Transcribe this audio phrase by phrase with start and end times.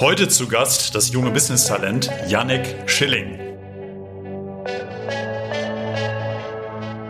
[0.00, 3.36] Heute zu Gast das junge Business-Talent Yannick Schilling.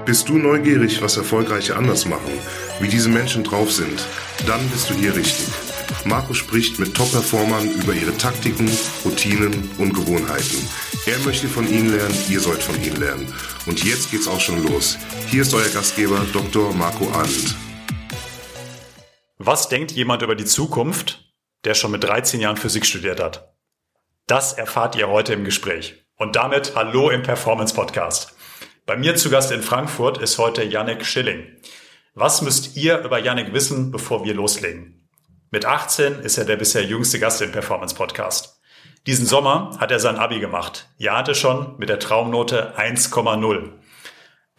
[0.07, 2.33] Bist du neugierig, was Erfolgreiche anders machen,
[2.81, 4.07] wie diese Menschen drauf sind?
[4.47, 5.49] Dann bist du hier richtig.
[6.07, 8.71] Marco spricht mit Top-Performern über ihre Taktiken,
[9.05, 10.67] Routinen und Gewohnheiten.
[11.05, 13.35] Er möchte von ihnen lernen, ihr sollt von ihnen lernen.
[13.67, 14.97] Und jetzt geht's auch schon los.
[15.27, 16.73] Hier ist euer Gastgeber Dr.
[16.73, 17.55] Marco Arndt.
[19.51, 21.33] Was denkt jemand über die Zukunft,
[21.65, 23.55] der schon mit 13 Jahren Physik studiert hat?
[24.27, 26.05] Das erfahrt ihr heute im Gespräch.
[26.19, 28.37] Und damit Hallo im Performance Podcast.
[28.85, 31.47] Bei mir zu Gast in Frankfurt ist heute Yannick Schilling.
[32.13, 35.09] Was müsst ihr über Yannick wissen, bevor wir loslegen?
[35.51, 38.61] Mit 18 ist er der bisher jüngste Gast im Performance Podcast.
[39.07, 40.91] Diesen Sommer hat er sein Abi gemacht.
[40.99, 43.78] Er hatte schon mit der Traumnote 1,0.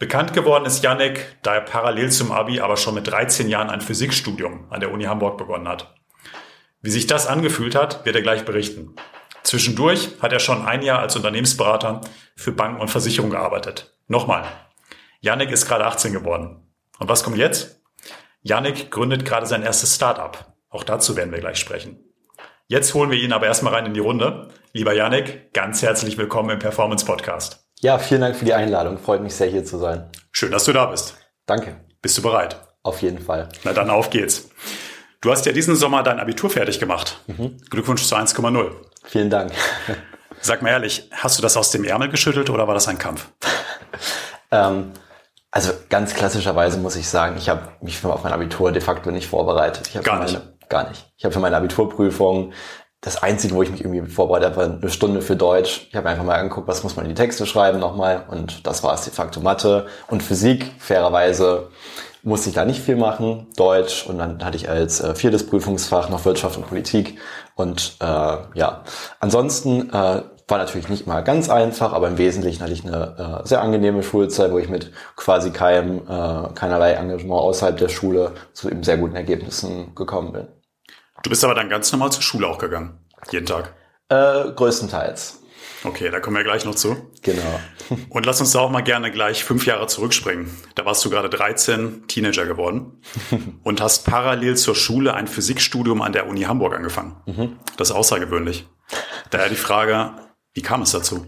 [0.00, 3.82] Bekannt geworden ist Yannick, da er parallel zum Abi aber schon mit 13 Jahren ein
[3.82, 5.94] Physikstudium an der Uni Hamburg begonnen hat.
[6.80, 8.96] Wie sich das angefühlt hat, wird er gleich berichten.
[9.42, 12.00] Zwischendurch hat er schon ein Jahr als Unternehmensberater
[12.34, 13.94] für Banken und Versicherungen gearbeitet.
[14.08, 14.44] Nochmal.
[15.20, 16.66] Yannick ist gerade 18 geworden.
[16.98, 17.82] Und was kommt jetzt?
[18.40, 20.46] Yannick gründet gerade sein erstes Startup.
[20.70, 21.98] Auch dazu werden wir gleich sprechen.
[22.68, 24.48] Jetzt holen wir ihn aber erstmal rein in die Runde.
[24.72, 27.69] Lieber Yannick, ganz herzlich willkommen im Performance Podcast.
[27.82, 28.98] Ja, vielen Dank für die Einladung.
[28.98, 30.10] Freut mich sehr, hier zu sein.
[30.32, 31.14] Schön, dass du da bist.
[31.46, 31.76] Danke.
[32.02, 32.56] Bist du bereit?
[32.82, 33.48] Auf jeden Fall.
[33.64, 34.50] Na dann auf geht's.
[35.22, 37.20] Du hast ja diesen Sommer dein Abitur fertig gemacht.
[37.26, 37.56] Mhm.
[37.70, 38.72] Glückwunsch zu 1,0.
[39.04, 39.52] Vielen Dank.
[40.42, 43.28] Sag mal ehrlich, hast du das aus dem Ärmel geschüttelt oder war das ein Kampf?
[44.50, 44.92] ähm,
[45.50, 49.26] also ganz klassischerweise muss ich sagen, ich habe mich auf mein Abitur de facto nicht
[49.26, 49.88] vorbereitet.
[49.88, 50.34] Ich gar nicht.
[50.34, 51.10] Meine, gar nicht.
[51.16, 52.52] Ich habe für meine Abiturprüfung
[53.00, 55.86] das Einzige, wo ich mich irgendwie vorbereitet habe, war eine Stunde für Deutsch.
[55.88, 58.82] Ich habe einfach mal angeguckt, was muss man in die Texte schreiben nochmal und das
[58.82, 60.72] war es de facto Mathe und Physik.
[60.78, 61.68] Fairerweise
[62.22, 66.10] musste ich da nicht viel machen, Deutsch und dann hatte ich als äh, viertes Prüfungsfach
[66.10, 67.18] noch Wirtschaft und Politik
[67.54, 68.84] und äh, ja,
[69.18, 73.48] ansonsten äh, war natürlich nicht mal ganz einfach, aber im Wesentlichen hatte ich eine äh,
[73.48, 78.68] sehr angenehme Schulzeit, wo ich mit quasi keinem, äh, keinerlei Engagement außerhalb der Schule zu
[78.68, 80.48] eben sehr guten Ergebnissen gekommen bin.
[81.22, 82.98] Du bist aber dann ganz normal zur Schule auch gegangen,
[83.30, 83.74] jeden Tag?
[84.08, 85.40] Äh, größtenteils.
[85.82, 87.10] Okay, da kommen wir gleich noch zu.
[87.22, 87.60] Genau.
[88.10, 90.50] Und lass uns da auch mal gerne gleich fünf Jahre zurückspringen.
[90.74, 93.02] Da warst du gerade 13, Teenager geworden
[93.64, 97.16] und hast parallel zur Schule ein Physikstudium an der Uni Hamburg angefangen.
[97.26, 97.56] Mhm.
[97.76, 98.68] Das ist außergewöhnlich.
[99.30, 100.12] Daher die Frage,
[100.52, 101.26] wie kam es dazu?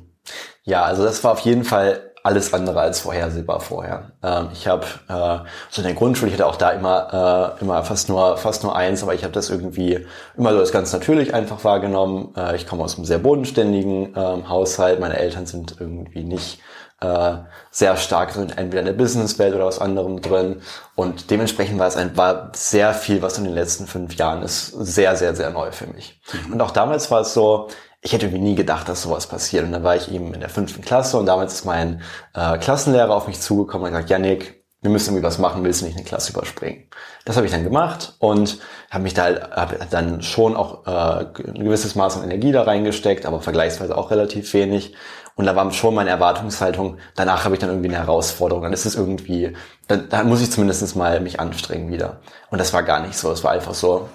[0.64, 4.12] Ja, also das war auf jeden Fall alles andere als vorhersehbar vorher.
[4.22, 5.38] Ähm, ich habe äh,
[5.70, 8.76] so in der Grundschule, ich hatte auch da immer äh, immer fast nur fast nur
[8.76, 10.06] eins, aber ich habe das irgendwie
[10.36, 12.34] immer so als ganz natürlich einfach wahrgenommen.
[12.36, 15.00] Äh, ich komme aus einem sehr bodenständigen äh, Haushalt.
[15.00, 16.60] Meine Eltern sind irgendwie nicht
[17.02, 17.38] äh,
[17.70, 20.62] sehr stark so entweder in der Businesswelt oder was anderem drin.
[20.94, 24.68] Und dementsprechend war es ein, war sehr viel, was in den letzten fünf Jahren ist,
[24.68, 26.20] sehr, sehr, sehr neu für mich.
[26.46, 26.54] Mhm.
[26.54, 27.68] Und auch damals war es so,
[28.02, 29.64] ich hätte irgendwie nie gedacht, dass sowas passiert.
[29.64, 32.02] Und dann war ich eben in der fünften Klasse und damals ist mein
[32.34, 35.86] äh, Klassenlehrer auf mich zugekommen und gesagt, Yannick, wir müssen irgendwie was machen, willst du
[35.86, 36.88] nicht eine Klasse überspringen?
[37.24, 38.58] Das habe ich dann gemacht und
[38.90, 42.64] habe mich da halt, hab dann schon auch äh, ein gewisses Maß an Energie da
[42.64, 44.94] reingesteckt, aber vergleichsweise auch relativ wenig.
[45.34, 48.64] Und da war schon meine Erwartungshaltung, danach habe ich dann irgendwie eine Herausforderung.
[48.64, 49.54] Dann ist es irgendwie,
[49.88, 52.20] dann, dann muss ich zumindest mal mich anstrengen wieder.
[52.50, 53.30] Und das war gar nicht so.
[53.30, 54.08] Es war einfach so,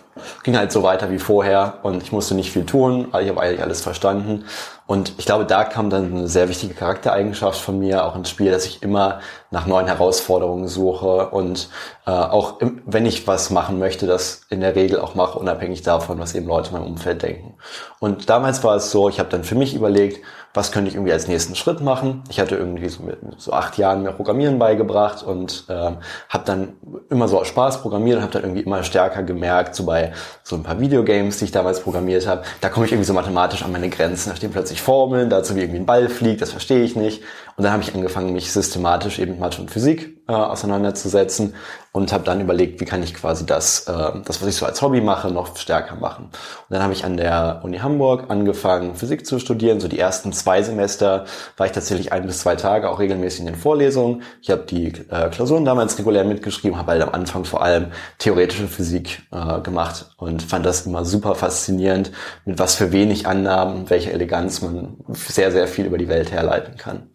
[0.43, 3.61] ging halt so weiter wie vorher und ich musste nicht viel tun, ich habe eigentlich
[3.61, 4.45] alles verstanden.
[4.85, 8.51] Und ich glaube, da kam dann eine sehr wichtige Charaktereigenschaft von mir auch ins Spiel,
[8.51, 9.19] dass ich immer
[9.51, 11.69] nach neuen Herausforderungen suche und
[12.05, 15.81] äh, auch im, wenn ich was machen möchte, das in der Regel auch mache, unabhängig
[15.81, 17.55] davon, was eben Leute in meinem Umfeld denken.
[17.99, 20.23] Und damals war es so, ich habe dann für mich überlegt,
[20.57, 22.23] was könnte ich irgendwie als nächsten Schritt machen.
[22.29, 25.97] Ich hatte irgendwie so mit so acht Jahren mir Programmieren beigebracht und ähm,
[26.27, 26.69] habe dann
[27.09, 30.11] immer so aus Spaß programmiert und habe dann irgendwie immer stärker gemerkt, so bei
[30.43, 33.63] so ein paar Videogames, die ich damals programmiert habe, da komme ich irgendwie so mathematisch
[33.63, 34.31] an meine Grenzen.
[34.31, 37.21] Da stehen plötzlich Formeln, dazu wie irgendwie ein Ball fliegt, das verstehe ich nicht.
[37.57, 41.55] Und dann habe ich angefangen, mich systematisch eben mit Mathe und Physik äh, auseinanderzusetzen
[41.91, 43.93] und habe dann überlegt, wie kann ich quasi das, äh,
[44.25, 46.25] das, was ich so als Hobby mache, noch stärker machen.
[46.25, 46.33] Und
[46.69, 49.79] dann habe ich an der Uni Hamburg angefangen, Physik zu studieren.
[49.79, 51.25] So die ersten zwei Semester
[51.55, 54.21] war ich tatsächlich ein bis zwei Tage auch regelmäßig in den Vorlesungen.
[54.43, 57.87] Ich habe die äh, Klausuren damals regulär mitgeschrieben, habe halt am Anfang vor allem
[58.19, 62.11] theoretische Physik äh, gemacht und fand das immer super faszinierend,
[62.45, 66.77] mit was für wenig Annahmen welcher Eleganz man sehr, sehr viel über die Welt herleiten
[66.77, 67.09] kann.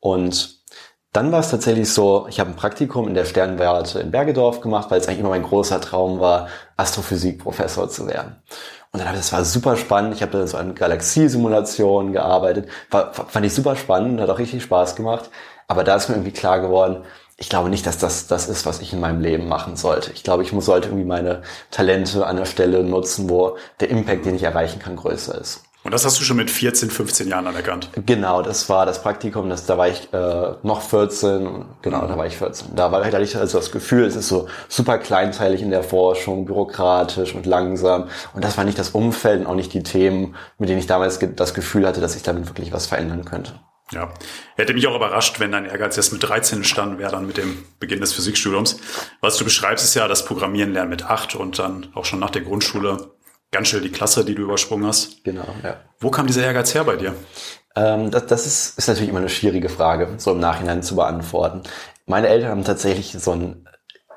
[0.00, 0.58] Und
[1.12, 4.90] dann war es tatsächlich so, ich habe ein Praktikum in der Sternwarte in Bergedorf gemacht,
[4.90, 8.36] weil es eigentlich immer mein großer Traum war, Astrophysikprofessor zu werden.
[8.92, 10.14] Und dann das war super spannend.
[10.14, 12.68] Ich habe da so an Galaxiesimulationen gearbeitet.
[12.90, 15.30] War, fand ich super spannend, hat auch richtig Spaß gemacht.
[15.66, 17.04] Aber da ist mir irgendwie klar geworden,
[17.36, 20.12] ich glaube nicht, dass das das ist, was ich in meinem Leben machen sollte.
[20.12, 24.26] Ich glaube, ich muss, sollte irgendwie meine Talente an der Stelle nutzen, wo der Impact,
[24.26, 25.67] den ich erreichen kann, größer ist.
[25.84, 27.90] Und das hast du schon mit 14, 15 Jahren anerkannt?
[28.04, 32.26] Genau, das war das Praktikum, das, da war ich äh, noch 14, genau, da war
[32.26, 32.74] ich 14.
[32.74, 36.46] Da war, hatte ich also das Gefühl, es ist so super kleinteilig in der Forschung,
[36.46, 38.08] bürokratisch und langsam.
[38.34, 41.20] Und das war nicht das Umfeld und auch nicht die Themen, mit denen ich damals
[41.20, 43.54] das Gefühl hatte, dass ich damit wirklich was verändern könnte.
[43.90, 44.12] Ja,
[44.56, 47.64] hätte mich auch überrascht, wenn dein Ehrgeiz erst mit 13 entstanden wäre, dann mit dem
[47.80, 48.78] Beginn des Physikstudiums.
[49.22, 52.30] Was du beschreibst, ist ja das Programmieren lernen mit acht und dann auch schon nach
[52.30, 53.12] der Grundschule
[53.50, 55.24] ganz schnell die Klasse, die du übersprungen hast.
[55.24, 55.76] Genau, ja.
[56.00, 57.14] Wo kam dieser Ehrgeiz her bei dir?
[57.76, 61.62] Ähm, das das ist, ist natürlich immer eine schwierige Frage, so im Nachhinein zu beantworten.
[62.06, 63.68] Meine Eltern haben tatsächlich so einen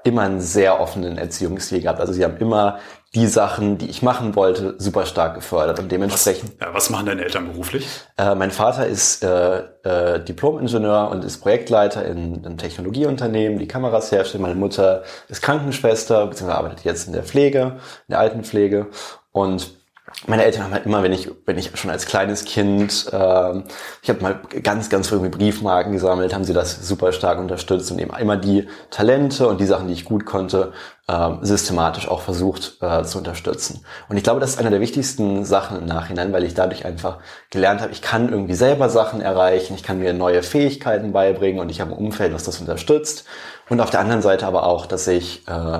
[0.03, 1.99] immer einen sehr offenen Erziehungsstil gehabt.
[1.99, 2.79] Also sie haben immer
[3.13, 6.53] die Sachen, die ich machen wollte, super stark gefördert und dementsprechend.
[6.59, 7.87] Was, ja, was machen deine Eltern beruflich?
[8.17, 14.11] Äh, mein Vater ist äh, äh, Diplom-Ingenieur und ist Projektleiter in einem Technologieunternehmen, die Kameras
[14.13, 14.41] herstellt.
[14.41, 18.87] Meine Mutter ist Krankenschwester, beziehungsweise arbeitet jetzt in der Pflege, in der Altenpflege
[19.31, 19.81] und
[20.27, 23.61] meine Eltern haben halt immer, wenn ich, wenn ich schon als kleines Kind, äh,
[24.01, 27.99] ich habe mal ganz, ganz früh Briefmarken gesammelt, haben sie das super stark unterstützt und
[27.99, 30.73] eben immer die Talente und die Sachen, die ich gut konnte,
[31.07, 33.85] äh, systematisch auch versucht äh, zu unterstützen.
[34.09, 37.19] Und ich glaube, das ist eine der wichtigsten Sachen im Nachhinein, weil ich dadurch einfach
[37.49, 41.69] gelernt habe, ich kann irgendwie selber Sachen erreichen, ich kann mir neue Fähigkeiten beibringen und
[41.69, 43.25] ich habe ein Umfeld, was das unterstützt.
[43.69, 45.79] Und auf der anderen Seite aber auch, dass ich äh,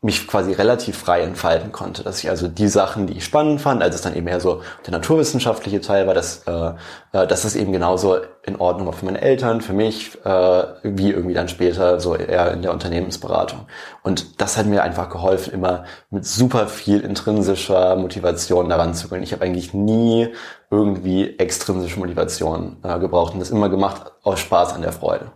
[0.00, 2.04] mich quasi relativ frei entfalten konnte.
[2.04, 4.62] Dass ich also die Sachen, die ich spannend fand, als es dann eben eher so
[4.86, 6.72] der naturwissenschaftliche Teil war, dass, äh,
[7.12, 11.10] äh, dass das eben genauso in Ordnung war für meine Eltern, für mich, äh, wie
[11.10, 13.66] irgendwie dann später so eher in der Unternehmensberatung.
[14.04, 19.24] Und das hat mir einfach geholfen, immer mit super viel intrinsischer Motivation daran zu gehen.
[19.24, 20.32] Ich habe eigentlich nie
[20.70, 25.32] irgendwie extrinsische Motivation äh, gebraucht und das immer gemacht aus Spaß an der Freude.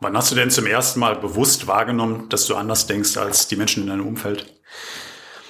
[0.00, 3.56] Wann hast du denn zum ersten Mal bewusst wahrgenommen, dass du anders denkst als die
[3.56, 4.46] Menschen in deinem Umfeld?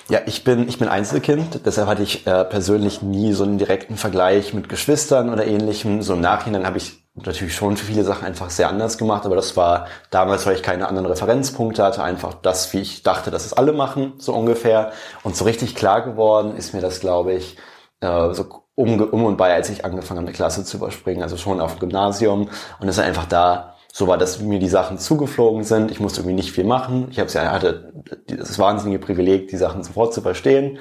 [0.09, 3.99] Ja, ich bin, ich bin Einzelkind, deshalb hatte ich äh, persönlich nie so einen direkten
[3.99, 6.01] Vergleich mit Geschwistern oder ähnlichem.
[6.01, 9.37] So im Nachhinein habe ich natürlich schon für viele Sachen einfach sehr anders gemacht, aber
[9.37, 13.45] das war damals, weil ich keine anderen Referenzpunkte hatte, einfach das, wie ich dachte, dass
[13.45, 14.93] es alle machen, so ungefähr.
[15.25, 17.59] Und so richtig klar geworden ist mir das, glaube ich,
[18.01, 21.37] äh, so um, um und bei, als ich angefangen habe, eine Klasse zu überspringen, also
[21.37, 22.49] schon auf dem Gymnasium.
[22.81, 25.91] Und ist einfach da so war, dass mir die Sachen zugeflogen sind.
[25.91, 27.09] Ich musste irgendwie nicht viel machen.
[27.11, 27.93] Ich habe ja hatte
[28.27, 30.79] das wahnsinnige Privileg, die Sachen sofort zu verstehen.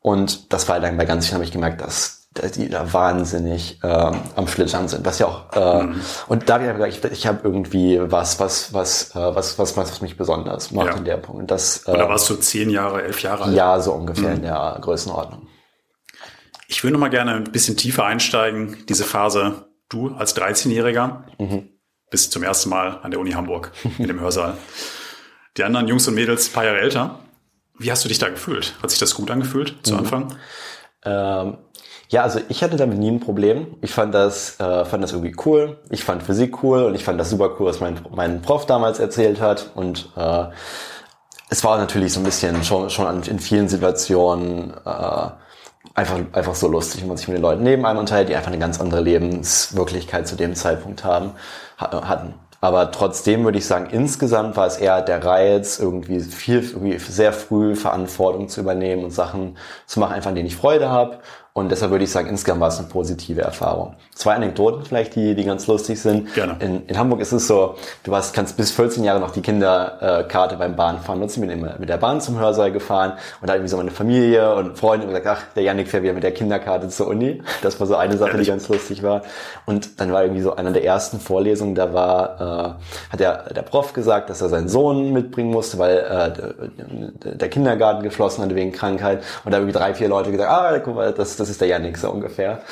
[0.00, 3.80] Und das war dann bei ganz vielen habe ich gemerkt, dass, dass die da wahnsinnig
[3.82, 5.06] ähm, am Schlittern sind.
[5.06, 6.00] Was ja auch äh, mhm.
[6.28, 9.76] und da habe ich gesagt, ich, ich habe irgendwie was, was, was, äh, was, was,
[9.76, 10.96] was mich besonders macht ja.
[10.96, 11.40] in der Punkt.
[11.42, 11.84] Und das.
[11.84, 13.54] Äh, da warst du zehn Jahre, elf Jahre alt.
[13.54, 14.36] Ja, so ungefähr mhm.
[14.36, 15.46] in der Größenordnung.
[16.66, 18.84] Ich würde noch mal gerne ein bisschen tiefer einsteigen.
[18.88, 21.22] Diese Phase, du als 13-Jähriger.
[21.38, 21.70] Mhm
[22.10, 24.56] bis zum ersten Mal an der Uni Hamburg in dem Hörsaal.
[25.56, 27.18] Die anderen Jungs und Mädels ein paar Jahre älter.
[27.78, 28.74] Wie hast du dich da gefühlt?
[28.82, 29.98] Hat sich das gut angefühlt zu mhm.
[29.98, 30.34] Anfang?
[31.04, 31.58] Ähm,
[32.10, 33.76] ja, also ich hatte damit nie ein Problem.
[33.82, 35.78] Ich fand das, äh, fand das irgendwie cool.
[35.90, 38.98] Ich fand Physik cool und ich fand das super cool, was mein, mein Prof damals
[38.98, 39.70] erzählt hat.
[39.74, 40.46] Und äh,
[41.50, 45.28] es war natürlich so ein bisschen schon, schon in vielen Situationen äh,
[45.98, 48.50] einfach, einfach so lustig, wenn man sich mit den Leuten neben einem unterhält, die einfach
[48.50, 51.32] eine ganz andere Lebenswirklichkeit zu dem Zeitpunkt haben,
[51.76, 52.34] hatten.
[52.60, 57.32] Aber trotzdem würde ich sagen, insgesamt war es eher der Reiz, irgendwie viel, irgendwie sehr
[57.32, 59.56] früh Verantwortung zu übernehmen und Sachen
[59.86, 61.18] zu machen, einfach an denen ich Freude habe
[61.58, 63.94] und deshalb würde ich sagen, insgesamt war es eine positive Erfahrung.
[64.14, 66.34] Zwei Anekdoten vielleicht, die, die ganz lustig sind.
[66.34, 66.56] Gerne.
[66.60, 67.74] In, in Hamburg ist es so,
[68.04, 71.42] du warst, kannst bis 14 Jahre noch die Kinderkarte beim Bahnfahren nutzen.
[71.42, 74.54] Ich bin immer mit der Bahn zum Hörsaal gefahren und da irgendwie so meine Familie
[74.54, 77.42] und Freunde und gesagt, ach, der Janik fährt wieder mit der Kinderkarte zur Uni.
[77.62, 79.22] Das war so eine Sache, die ganz lustig war.
[79.66, 83.62] Und dann war irgendwie so einer der ersten Vorlesungen, da war, äh, hat der, der
[83.62, 88.72] Prof gesagt, dass er seinen Sohn mitbringen musste, weil äh, der Kindergarten geschlossen hatte wegen
[88.72, 89.22] Krankheit.
[89.44, 91.68] Und da irgendwie drei, vier Leute gesagt, ah, guck mal, das, das das ist der
[91.68, 92.62] Yannick so ungefähr.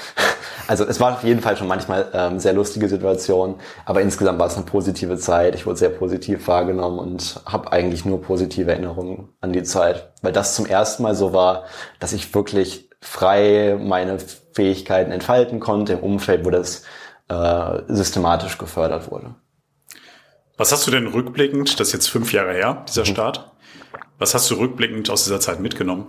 [0.69, 3.55] Also es war auf jeden Fall schon manchmal ähm, sehr lustige Situationen,
[3.85, 5.55] aber insgesamt war es eine positive Zeit.
[5.55, 10.33] Ich wurde sehr positiv wahrgenommen und habe eigentlich nur positive Erinnerungen an die Zeit, weil
[10.33, 11.67] das zum ersten Mal so war,
[12.01, 14.19] dass ich wirklich frei meine
[14.55, 16.83] Fähigkeiten entfalten konnte im Umfeld, wo das
[17.29, 19.37] äh, systematisch gefördert wurde.
[20.57, 23.07] Was hast du denn rückblickend, das ist jetzt fünf Jahre her, dieser mhm.
[23.07, 23.53] Start,
[24.19, 26.09] was hast du rückblickend aus dieser Zeit mitgenommen?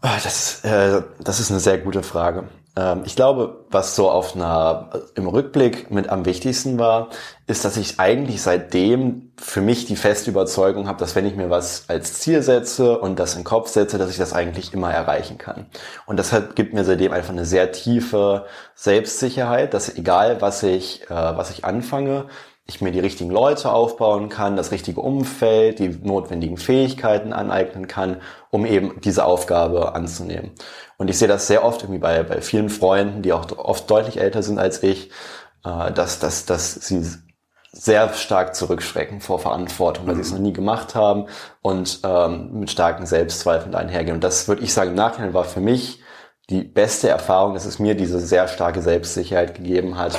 [0.00, 2.44] Ah, das, äh, das ist eine sehr gute Frage.
[2.76, 7.08] Ähm, ich glaube, was so auf einer, im Rückblick mit am wichtigsten war,
[7.48, 11.50] ist, dass ich eigentlich seitdem für mich die feste Überzeugung habe, dass wenn ich mir
[11.50, 14.92] was als Ziel setze und das in den Kopf setze, dass ich das eigentlich immer
[14.92, 15.66] erreichen kann.
[16.06, 21.14] Und deshalb gibt mir seitdem einfach eine sehr tiefe Selbstsicherheit, dass egal was ich, äh,
[21.14, 22.26] was ich anfange,
[22.68, 28.20] ich mir die richtigen Leute aufbauen kann, das richtige Umfeld, die notwendigen Fähigkeiten aneignen kann,
[28.50, 30.52] um eben diese Aufgabe anzunehmen.
[30.98, 34.20] Und ich sehe das sehr oft irgendwie bei, bei vielen Freunden, die auch oft deutlich
[34.20, 35.10] älter sind als ich,
[35.64, 37.06] äh, dass, dass, dass sie
[37.72, 41.26] sehr stark zurückschrecken vor Verantwortung, weil sie es noch nie gemacht haben
[41.62, 44.16] und ähm, mit starken Selbstzweifeln einhergehen.
[44.16, 46.02] Und das würde ich sagen, im Nachhinein war für mich
[46.50, 50.18] die beste Erfahrung, dass es mir diese sehr starke Selbstsicherheit gegeben hat,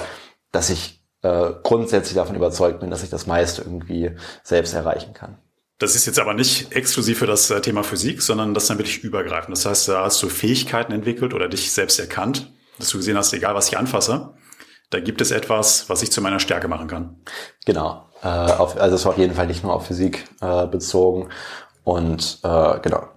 [0.51, 4.11] dass ich äh, grundsätzlich davon überzeugt bin, dass ich das meiste irgendwie
[4.43, 5.37] selbst erreichen kann.
[5.77, 8.77] Das ist jetzt aber nicht exklusiv für das äh, Thema Physik, sondern das ist dann
[8.77, 9.55] wirklich übergreifend.
[9.55, 13.33] Das heißt, da hast du Fähigkeiten entwickelt oder dich selbst erkannt, dass du gesehen hast,
[13.33, 14.33] egal was ich anfasse,
[14.89, 17.17] da gibt es etwas, was ich zu meiner Stärke machen kann.
[17.65, 18.09] Genau.
[18.23, 21.29] Äh, auf, also es war auf jeden Fall nicht nur auf Physik äh, bezogen.
[21.83, 23.07] Und äh, genau.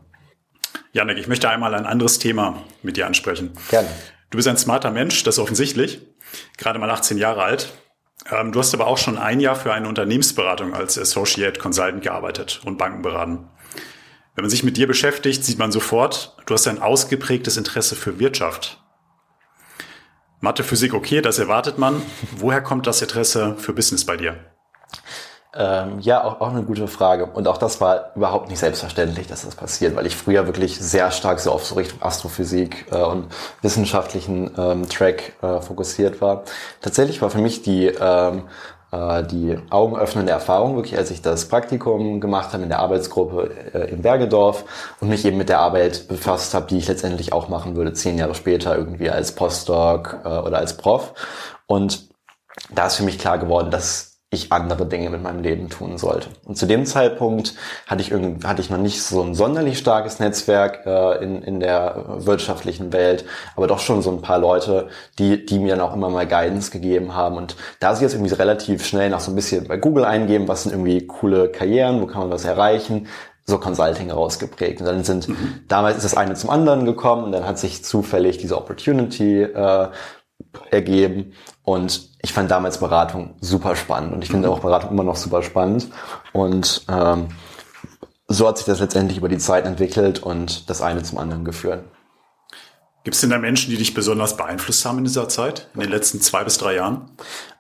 [0.92, 3.52] Janik, ich möchte einmal ein anderes Thema mit dir ansprechen.
[3.71, 3.88] Gerne.
[4.30, 6.00] Du bist ein smarter Mensch, das ist offensichtlich.
[6.59, 7.73] Gerade mal 18 Jahre alt.
[8.31, 12.61] Ähm, du hast aber auch schon ein Jahr für eine Unternehmensberatung als Associate Consultant gearbeitet
[12.64, 13.49] und Banken beraten.
[14.35, 18.19] Wenn man sich mit dir beschäftigt, sieht man sofort, du hast ein ausgeprägtes Interesse für
[18.19, 18.83] Wirtschaft.
[20.41, 22.02] Mathe, Physik, okay, das erwartet man.
[22.37, 24.52] Woher kommt das Interesse für Business bei dir?
[25.54, 27.26] Ähm, ja, auch, auch eine gute Frage.
[27.26, 31.11] Und auch das war überhaupt nicht selbstverständlich, dass das passiert, weil ich früher wirklich sehr
[31.11, 33.26] stark so auf so Richtung Astrophysik äh, und
[33.61, 36.44] wissenschaftlichen ähm, Track äh, fokussiert war.
[36.80, 38.44] Tatsächlich war für mich die ähm,
[38.92, 43.90] äh, die augenöffnende Erfahrung, wirklich als ich das Praktikum gemacht habe in der Arbeitsgruppe äh,
[43.90, 44.64] in Bergedorf
[45.00, 48.18] und mich eben mit der Arbeit befasst habe, die ich letztendlich auch machen würde, zehn
[48.18, 51.14] Jahre später irgendwie als Postdoc äh, oder als Prof.
[51.66, 52.09] Und
[52.71, 56.28] da ist für mich klar geworden, dass ich andere Dinge mit meinem Leben tun sollte.
[56.46, 57.54] Und zu dem Zeitpunkt
[57.86, 61.60] hatte ich, irgendwie, hatte ich noch nicht so ein sonderlich starkes Netzwerk äh, in, in
[61.60, 65.94] der wirtschaftlichen Welt, aber doch schon so ein paar Leute, die, die mir dann auch
[65.94, 67.36] immer mal Guidance gegeben haben.
[67.36, 70.62] Und da sie jetzt irgendwie relativ schnell nach so ein bisschen bei Google eingeben, was
[70.62, 73.08] sind irgendwie coole Karrieren, wo kann man was erreichen,
[73.44, 74.80] so Consulting rausgeprägt.
[74.80, 75.60] Und dann sind, mhm.
[75.68, 79.88] damals ist das eine zum anderen gekommen und dann hat sich zufällig diese Opportunity äh,
[80.70, 81.34] ergeben.
[81.64, 85.43] Und ich fand damals Beratung super spannend und ich finde auch Beratung immer noch super
[85.43, 85.88] spannend.
[86.33, 87.29] Und ähm,
[88.29, 91.85] so hat sich das letztendlich über die Zeit entwickelt und das eine zum anderen geführt.
[93.05, 95.91] Gibt es denn da Menschen, die dich besonders beeinflusst haben in dieser Zeit, in den
[95.91, 97.11] letzten zwei bis drei Jahren?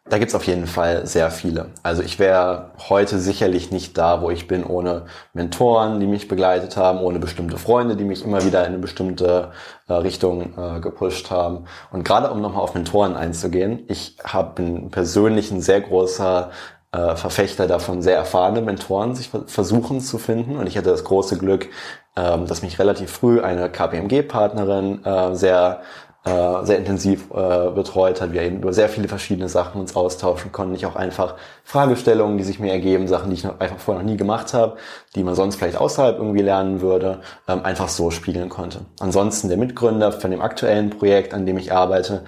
[0.04, 1.70] Da gibt's auf jeden Fall sehr viele.
[1.84, 6.76] Also ich wäre heute sicherlich nicht da, wo ich bin, ohne Mentoren, die mich begleitet
[6.76, 9.52] haben, ohne bestimmte Freunde, die mich immer wieder in eine bestimmte
[9.86, 11.66] äh, Richtung äh, gepusht haben.
[11.92, 16.50] Und gerade um nochmal auf Mentoren einzugehen, ich hab, bin persönlich ein sehr großer
[16.90, 20.56] äh, Verfechter davon, sehr erfahrene Mentoren sich versuchen zu finden.
[20.56, 21.68] Und ich hatte das große Glück,
[22.16, 25.82] ähm, dass mich relativ früh eine KPMG-Partnerin äh, sehr
[26.24, 30.52] äh, sehr intensiv äh, betreut hat, wir eben über sehr viele verschiedene Sachen uns austauschen
[30.52, 30.74] konnten.
[30.74, 34.10] Ich auch einfach Fragestellungen, die sich mir ergeben, Sachen, die ich noch, einfach vorher noch
[34.10, 34.76] nie gemacht habe,
[35.16, 38.82] die man sonst vielleicht außerhalb irgendwie lernen würde, ähm, einfach so spiegeln konnte.
[39.00, 42.22] Ansonsten der Mitgründer von dem aktuellen Projekt, an dem ich arbeite,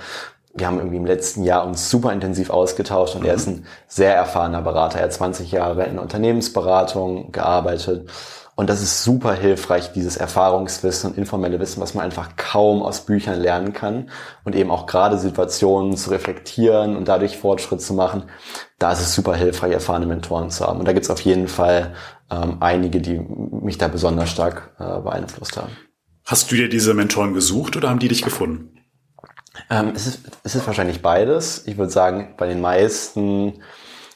[0.56, 3.28] wir haben irgendwie im letzten Jahr uns super intensiv ausgetauscht und mhm.
[3.28, 4.98] er ist ein sehr erfahrener Berater.
[4.98, 8.08] Er hat 20 Jahre in Unternehmensberatung gearbeitet
[8.56, 13.04] und das ist super hilfreich, dieses Erfahrungswissen und informelle Wissen, was man einfach kaum aus
[13.04, 14.10] Büchern lernen kann.
[14.44, 18.24] Und eben auch gerade Situationen zu reflektieren und dadurch Fortschritt zu machen.
[18.78, 20.78] Da ist es super hilfreich, erfahrene Mentoren zu haben.
[20.78, 21.94] Und da gibt es auf jeden Fall
[22.30, 25.76] ähm, einige, die mich da besonders stark äh, beeinflusst haben.
[26.24, 28.78] Hast du dir diese Mentoren gesucht oder haben die dich gefunden?
[29.68, 31.66] Ähm, es, ist, es ist wahrscheinlich beides.
[31.66, 33.54] Ich würde sagen, bei den meisten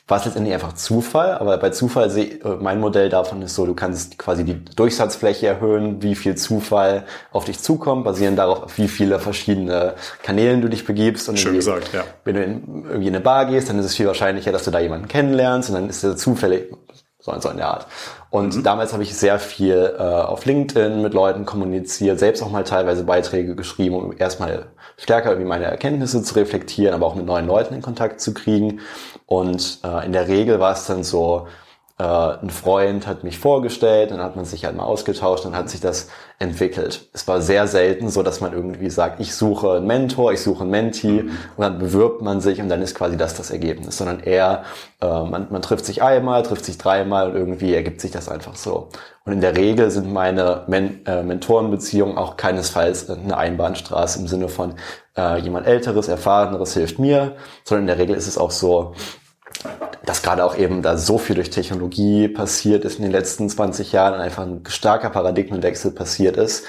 [0.09, 3.67] war es letztendlich einfach Zufall, aber bei Zufall sehe äh, mein Modell davon ist so,
[3.67, 8.79] du kannst quasi die Durchsatzfläche erhöhen, wie viel Zufall auf dich zukommt, basierend darauf, auf
[8.79, 11.29] wie viele verschiedene Kanälen du dich begibst.
[11.29, 12.05] Und Schön gesagt, ja.
[12.25, 14.71] Wenn du in, irgendwie in eine Bar gehst, dann ist es viel wahrscheinlicher, dass du
[14.71, 16.73] da jemanden kennenlernst und dann ist der zufällig
[17.35, 17.87] so, so in der Art.
[18.31, 18.63] Und mhm.
[18.63, 23.05] damals habe ich sehr viel äh, auf LinkedIn mit Leuten kommuniziert, selbst auch mal teilweise
[23.05, 24.67] Beiträge geschrieben, um erstmal
[24.97, 28.81] stärker irgendwie meine Erkenntnisse zu reflektieren, aber auch mit neuen Leuten in Kontakt zu kriegen.
[29.27, 31.47] Und äh, in der Regel war es dann so,
[31.99, 35.69] äh, ein Freund hat mich vorgestellt, dann hat man sich halt mal ausgetauscht, dann hat
[35.69, 37.09] sich das entwickelt.
[37.13, 40.63] Es war sehr selten so, dass man irgendwie sagt, ich suche einen Mentor, ich suche
[40.63, 41.31] einen Mentee mhm.
[41.57, 44.63] und dann bewirbt man sich und dann ist quasi das das Ergebnis, sondern eher,
[45.01, 48.55] äh, man, man trifft sich einmal, trifft sich dreimal und irgendwie ergibt sich das einfach
[48.55, 48.89] so.
[49.25, 54.49] Und in der Regel sind meine Men äh, Mentorenbeziehungen auch keinesfalls eine Einbahnstraße im Sinne
[54.49, 54.75] von
[55.17, 58.95] äh, jemand älteres, erfahreneres hilft mir, sondern in der Regel ist es auch so,
[60.05, 63.93] dass gerade auch eben da so viel durch Technologie passiert ist in den letzten 20
[63.93, 66.65] Jahren und einfach ein starker Paradigmenwechsel passiert ist,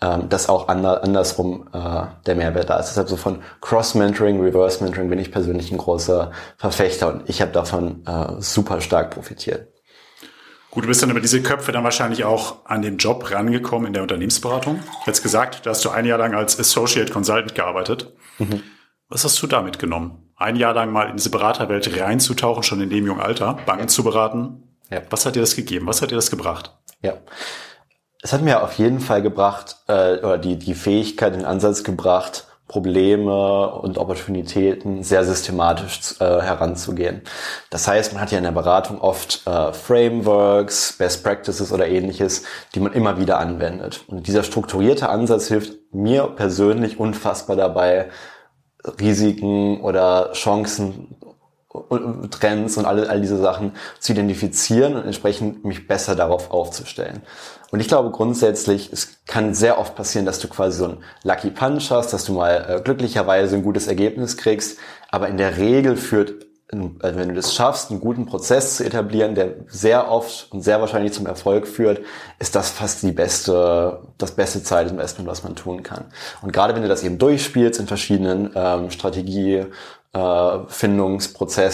[0.00, 2.90] ähm, dass auch andersrum äh, der Mehrwert da ist.
[2.90, 8.04] Deshalb so von Cross-Mentoring, Reverse-Mentoring bin ich persönlich ein großer Verfechter und ich habe davon
[8.06, 9.68] äh, super stark profitiert.
[10.72, 13.92] Gut, du bist dann über diese Köpfe dann wahrscheinlich auch an den Job rangekommen in
[13.92, 14.80] der Unternehmensberatung.
[15.06, 18.12] Jetzt gesagt, da hast du ein Jahr lang als Associate Consultant gearbeitet.
[18.38, 18.62] Mhm.
[19.10, 20.31] Was hast du da mitgenommen?
[20.42, 24.02] Ein Jahr lang mal in diese Beraterwelt reinzutauchen, schon in dem jungen Alter, Banken zu
[24.02, 24.76] beraten.
[24.90, 25.00] Ja.
[25.08, 25.86] Was hat dir das gegeben?
[25.86, 26.76] Was hat dir das gebracht?
[27.00, 27.14] Ja.
[28.22, 32.46] Es hat mir auf jeden Fall gebracht, äh, oder die, die Fähigkeit, den Ansatz gebracht,
[32.66, 37.22] Probleme und Opportunitäten sehr systematisch äh, heranzugehen.
[37.70, 42.44] Das heißt, man hat ja in der Beratung oft äh, Frameworks, Best Practices oder ähnliches,
[42.74, 44.04] die man immer wieder anwendet.
[44.08, 48.08] Und dieser strukturierte Ansatz hilft mir persönlich unfassbar dabei,
[48.84, 51.16] Risiken oder Chancen
[52.30, 57.22] Trends und alle, all diese Sachen zu identifizieren und entsprechend mich besser darauf aufzustellen.
[57.70, 61.50] Und ich glaube grundsätzlich, es kann sehr oft passieren, dass du quasi so einen Lucky
[61.50, 64.78] Punch hast, dass du mal äh, glücklicherweise ein gutes Ergebnis kriegst.
[65.10, 69.34] Aber in der Regel führt, also wenn du das schaffst, einen guten Prozess zu etablieren,
[69.34, 72.00] der sehr oft und sehr wahrscheinlich zum Erfolg führt,
[72.38, 76.06] ist das fast die beste, das beste Zeitinvestment, was man tun kann.
[76.40, 79.66] Und gerade wenn du das eben durchspielst in verschiedenen ähm, Strategie,
[80.14, 80.18] äh,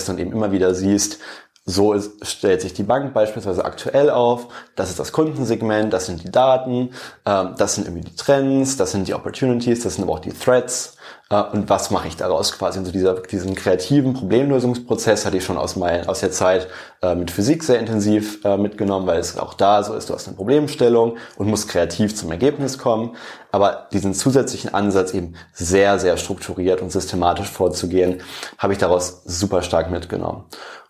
[0.09, 1.19] und eben immer wieder siehst,
[1.64, 4.49] so ist, stellt sich die Bank beispielsweise aktuell auf.
[4.75, 6.90] Das ist das Kundensegment, das sind die Daten,
[7.25, 10.33] äh, das sind irgendwie die Trends, das sind die Opportunities, das sind aber auch die
[10.33, 10.98] Threats.
[11.31, 12.79] Äh, und was mache ich daraus quasi?
[12.79, 16.69] Also dieser, diesen kreativen Problemlösungsprozess hatte ich schon aus, mein, aus der Zeit
[17.03, 20.27] äh, mit Physik sehr intensiv äh, mitgenommen, weil es auch da so ist, du hast
[20.27, 23.17] eine Problemstellung und musst kreativ zum Ergebnis kommen.
[23.53, 28.23] Aber diesen zusätzlichen Ansatz eben sehr, sehr strukturiert und systematisch vorzugehen,
[28.59, 30.45] habe ich daraus super stark mitgenommen.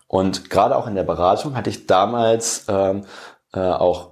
[0.07, 3.03] Und gerade auch in der Beratung hatte ich damals ähm,
[3.53, 4.11] äh, auch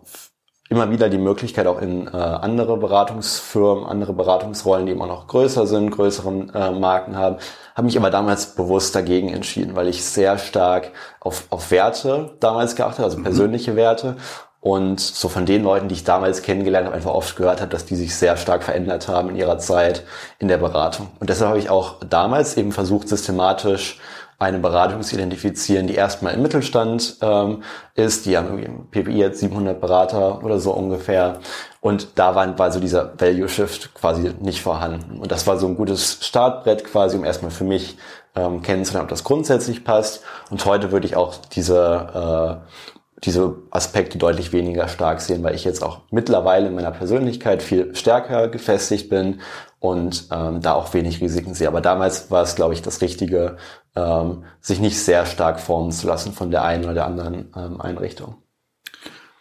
[0.70, 5.66] immer wieder die Möglichkeit, auch in äh, andere Beratungsfirmen, andere Beratungsrollen, die immer noch größer
[5.66, 7.38] sind, größeren äh, Marken haben,
[7.76, 12.76] habe mich aber damals bewusst dagegen entschieden, weil ich sehr stark auf, auf Werte damals
[12.76, 13.24] geachtet, also mhm.
[13.24, 14.18] persönliche Werte
[14.60, 17.86] und so von den Leuten, die ich damals kennengelernt habe, einfach oft gehört habe, dass
[17.86, 20.04] die sich sehr stark verändert haben in ihrer Zeit
[20.40, 21.08] in der Beratung.
[21.20, 24.00] Und deshalb habe ich auch damals eben versucht, systematisch
[24.40, 27.64] eine Beratung zu identifizieren, die erstmal im Mittelstand ähm,
[27.96, 28.26] ist.
[28.26, 31.40] Die haben irgendwie im PPI jetzt 700 Berater oder so ungefähr.
[31.82, 35.20] Und da war, war so dieser Value Shift quasi nicht vorhanden.
[35.20, 37.98] Und das war so ein gutes Startbrett quasi, um erstmal für mich
[38.36, 40.22] ähm, kennenzulernen, ob das grundsätzlich passt.
[40.52, 45.64] Und heute würde ich auch diese äh, diese Aspekte deutlich weniger stark sehen, weil ich
[45.64, 49.42] jetzt auch mittlerweile in meiner Persönlichkeit viel stärker gefestigt bin
[49.80, 51.68] und ähm, da auch wenig Risiken sehe.
[51.68, 53.58] Aber damals war es, glaube ich, das Richtige,
[53.96, 57.82] ähm, sich nicht sehr stark formen zu lassen von der einen oder der anderen ähm,
[57.82, 58.36] Einrichtung.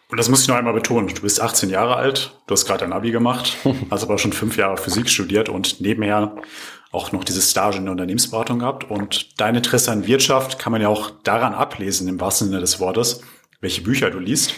[0.09, 1.13] Und das muss ich noch einmal betonen.
[1.13, 3.57] Du bist 18 Jahre alt, du hast gerade ein Abi gemacht,
[3.91, 6.35] hast aber schon fünf Jahre Physik studiert und nebenher
[6.91, 8.89] auch noch diese Stage in der Unternehmensberatung gehabt.
[8.89, 12.79] Und dein Interesse an Wirtschaft kann man ja auch daran ablesen, im wahrsten Sinne des
[12.79, 13.21] Wortes,
[13.61, 14.57] welche Bücher du liest.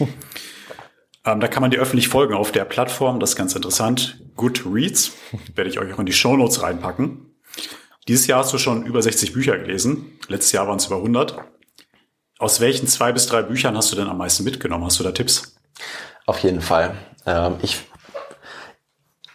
[1.24, 4.22] ähm, da kann man dir öffentlich folgen auf der Plattform, das ist ganz interessant.
[4.36, 5.12] Goodreads,
[5.54, 7.26] werde ich euch auch in die Show Notes reinpacken.
[8.08, 10.18] Dieses Jahr hast du schon über 60 Bücher gelesen.
[10.28, 11.38] Letztes Jahr waren es über 100.
[12.38, 14.84] Aus welchen zwei bis drei Büchern hast du denn am meisten mitgenommen?
[14.84, 15.56] Hast du da Tipps?
[16.26, 16.96] Auf jeden Fall.
[17.26, 17.89] Ähm, ich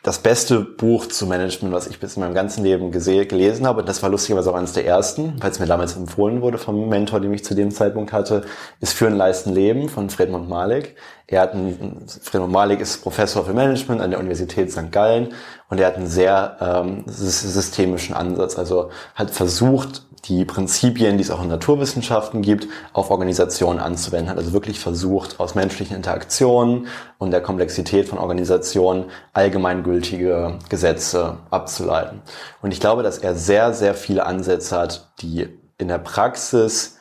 [0.06, 3.90] das beste Buch zu Management, was ich bis in meinem ganzen Leben gelesen habe, und
[3.90, 7.22] das war lustigerweise auch eines der ersten, weil es mir damals empfohlen wurde vom Mentor,
[7.22, 8.44] den ich zu dem Zeitpunkt hatte,
[8.82, 10.96] ist Führen, Leisten, Leben von Fredmund Malik.
[11.28, 14.92] Er hat einen, Fredmund Malik ist Professor für Management an der Universität St.
[14.92, 15.34] Gallen
[15.70, 21.32] und er hat einen sehr ähm, systemischen Ansatz, also hat versucht, die Prinzipien, die es
[21.32, 24.30] auch in Naturwissenschaften gibt, auf Organisationen anzuwenden.
[24.30, 32.22] Hat also wirklich versucht, aus menschlichen Interaktionen und der Komplexität von Organisationen allgemeingültige Gesetze abzuleiten.
[32.62, 36.95] Und ich glaube, dass er sehr, sehr viele Ansätze hat, die in der Praxis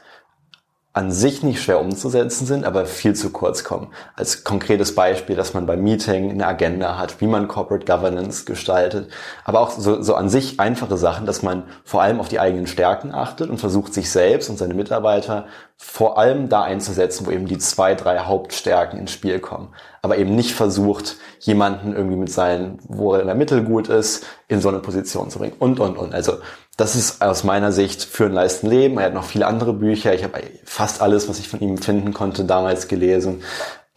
[0.95, 3.89] an sich nicht schwer umzusetzen sind, aber viel zu kurz kommen.
[4.15, 9.11] Als konkretes Beispiel, dass man beim Meeting eine Agenda hat, wie man Corporate Governance gestaltet,
[9.45, 12.69] aber auch so, so an sich einfache Sachen, dass man vor allem auf die eigenen
[12.69, 17.47] Stärken achtet und versucht, sich selbst und seine Mitarbeiter vor allem da einzusetzen, wo eben
[17.47, 19.75] die zwei, drei Hauptstärken ins Spiel kommen.
[20.03, 24.25] Aber eben nicht versucht, jemanden irgendwie mit seinen, wo er in der Mitte gut ist,
[24.49, 26.15] in so eine Position zu bringen und, und, und.
[26.15, 26.39] Also
[26.77, 28.99] das ist aus meiner Sicht für ein Leisten Leben.
[28.99, 30.15] Er hat noch viele andere Bücher.
[30.15, 33.43] Ich habe fast alles, was ich von ihm finden konnte, damals gelesen.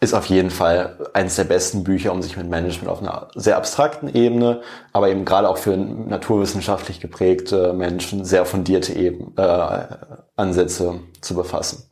[0.00, 3.56] Ist auf jeden Fall eines der besten Bücher, um sich mit Management auf einer sehr
[3.56, 9.86] abstrakten Ebene, aber eben gerade auch für naturwissenschaftlich geprägte Menschen sehr fundierte eben, äh,
[10.36, 11.88] Ansätze zu befassen.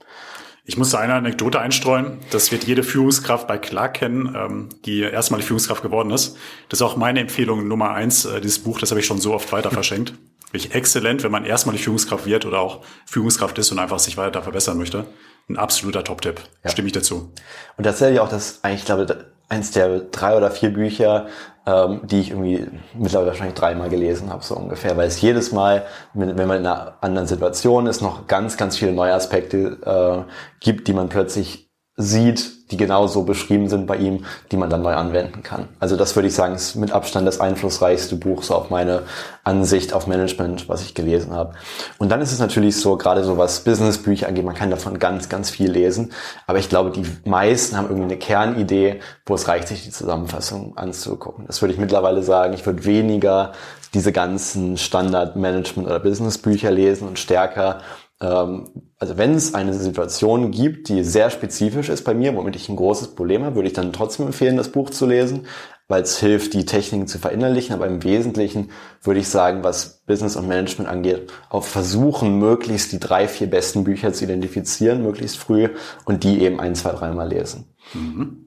[0.68, 2.18] Ich muss da eine Anekdote einstreuen.
[2.30, 6.36] Das wird jede Führungskraft bei Clark kennen, ähm, die erstmal die Führungskraft geworden ist.
[6.68, 8.24] Das ist auch meine Empfehlung Nummer eins.
[8.24, 10.14] Äh, dieses Buch, das habe ich schon so oft weiter verschenkt.
[10.50, 14.16] Wirklich exzellent, wenn man erstmal die Führungskraft wird oder auch Führungskraft ist und einfach sich
[14.16, 15.06] weiter verbessern möchte.
[15.48, 16.40] Ein absoluter Top-Tipp.
[16.64, 16.70] Ja.
[16.70, 17.32] Stimme ich dazu.
[17.76, 21.26] Und tatsächlich auch das, eigentlich, ich glaube, eins der drei oder vier Bücher,
[21.66, 25.86] ähm, die ich irgendwie mittlerweile wahrscheinlich dreimal gelesen habe, so ungefähr, weil es jedes Mal,
[26.14, 29.78] wenn, wenn man in einer anderen Situation ist, noch ganz, ganz viele neue Aspekte
[30.26, 30.30] äh,
[30.60, 31.65] gibt, die man plötzlich
[31.98, 35.68] sieht, die genauso beschrieben sind bei ihm, die man dann neu anwenden kann.
[35.80, 39.02] Also das würde ich sagen, ist mit Abstand das einflussreichste Buch so auf meine
[39.44, 41.54] Ansicht auf Management, was ich gelesen habe.
[41.98, 45.30] Und dann ist es natürlich so, gerade so was Businessbücher angeht, man kann davon ganz,
[45.30, 46.12] ganz viel lesen.
[46.46, 50.76] Aber ich glaube, die meisten haben irgendwie eine Kernidee, wo es reicht, sich die Zusammenfassung
[50.76, 51.46] anzugucken.
[51.46, 52.52] Das würde ich mittlerweile sagen.
[52.52, 53.52] Ich würde weniger
[53.94, 57.78] diese ganzen Standard-Management- oder Businessbücher lesen und stärker
[58.18, 62.76] also wenn es eine Situation gibt, die sehr spezifisch ist bei mir, womit ich ein
[62.76, 65.46] großes Problem habe, würde ich dann trotzdem empfehlen, das Buch zu lesen,
[65.86, 67.74] weil es hilft, die Techniken zu verinnerlichen.
[67.74, 68.70] Aber im Wesentlichen
[69.02, 73.84] würde ich sagen, was Business und Management angeht, auf versuchen, möglichst die drei, vier besten
[73.84, 75.68] Bücher zu identifizieren, möglichst früh
[76.06, 77.66] und die eben ein, zwei, dreimal lesen.
[77.92, 78.46] Mhm.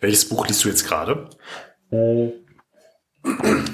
[0.00, 1.28] Welches Buch liest du jetzt gerade?
[1.90, 2.30] Äh,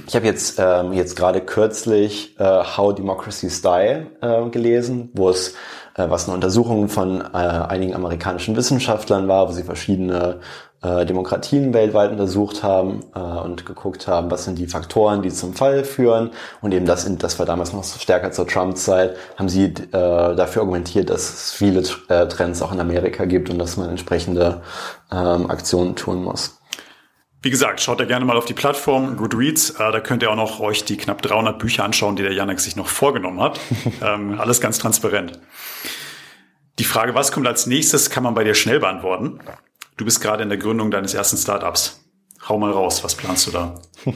[0.07, 5.55] ich habe jetzt ähm, jetzt gerade kürzlich äh, How Democracies Die äh, gelesen, wo es
[5.97, 10.41] äh, was eine Untersuchung von äh, einigen amerikanischen Wissenschaftlern war, wo sie verschiedene
[10.83, 15.55] äh, Demokratien weltweit untersucht haben äh, und geguckt haben, was sind die Faktoren, die zum
[15.55, 16.31] Fall führen.
[16.61, 21.11] Und eben das, das war damals noch stärker zur Trump-Zeit, haben sie äh, dafür argumentiert,
[21.11, 24.61] dass es viele äh, Trends auch in Amerika gibt und dass man entsprechende
[25.11, 26.59] ähm, Aktionen tun muss.
[27.45, 29.73] Wie gesagt, schaut da gerne mal auf die Plattform Goodreads.
[29.73, 32.59] Äh, da könnt ihr auch noch euch die knapp 300 Bücher anschauen, die der Janek
[32.59, 33.61] sich noch vorgenommen hat.
[34.03, 35.39] ähm, alles ganz transparent.
[36.79, 39.41] Die Frage, was kommt als nächstes, kann man bei dir schnell beantworten.
[39.99, 42.03] Du bist gerade in der Gründung deines ersten Startups.
[42.49, 43.75] Hau mal raus, was planst du da?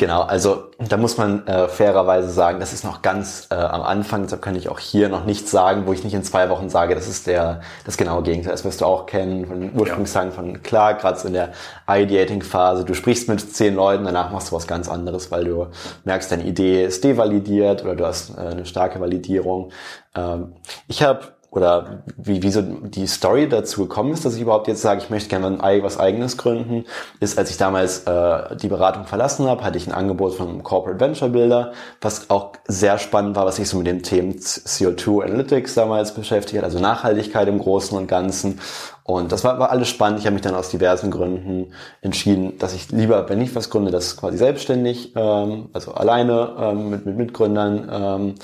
[0.00, 4.26] Genau, also da muss man äh, fairerweise sagen, das ist noch ganz äh, am Anfang,
[4.26, 6.94] da kann ich auch hier noch nichts sagen, wo ich nicht in zwei Wochen sage,
[6.94, 8.52] das ist der das genaue Gegenteil.
[8.52, 11.50] Das wirst du auch kennen von den Ursprungstagen von klar, gerade so in der
[11.86, 12.86] Ideating-Phase.
[12.86, 15.66] Du sprichst mit zehn Leuten, danach machst du was ganz anderes, weil du
[16.04, 19.70] merkst, deine Idee ist devalidiert oder du hast äh, eine starke Validierung.
[20.14, 20.54] Ähm,
[20.88, 24.82] ich habe oder wie, wie so die Story dazu gekommen ist, dass ich überhaupt jetzt
[24.82, 26.84] sage, ich möchte gerne was eigenes gründen,
[27.18, 30.62] ist, als ich damals äh, die Beratung verlassen habe, hatte ich ein Angebot von einem
[30.62, 35.24] Corporate Venture Builder, was auch sehr spannend war, was sich so mit dem Themen CO2
[35.24, 38.60] Analytics damals beschäftigt hat, also Nachhaltigkeit im Großen und Ganzen.
[39.02, 40.20] Und das war, war alles spannend.
[40.20, 43.90] Ich habe mich dann aus diversen Gründen entschieden, dass ich lieber, wenn ich was gründe,
[43.90, 48.34] das quasi selbstständig, ähm, also alleine ähm, mit, mit Mitgründern ähm,